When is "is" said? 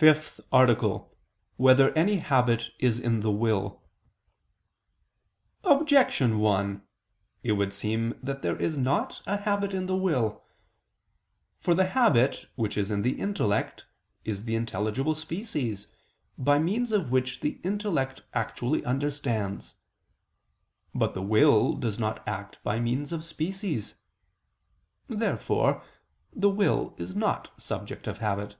2.78-2.98, 8.56-8.78, 12.78-12.90, 14.24-14.44, 26.96-27.14